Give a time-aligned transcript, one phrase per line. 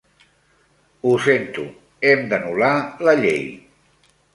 [1.05, 1.67] Ho sento,
[2.13, 2.75] hem d'anul·lar
[3.09, 3.51] la llei.